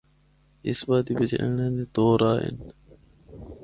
اس 0.67 0.79
وادی 0.87 1.13
بچ 1.19 1.31
اینڑا 1.41 1.67
دے 1.75 1.83
دو 1.95 2.05
راہ 2.21 2.37
ہن۔ 2.43 2.57